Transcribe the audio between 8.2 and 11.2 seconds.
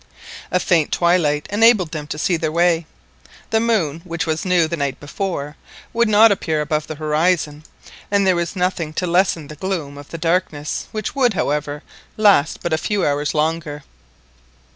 there was nothing to lessen the gloom of the darkness, which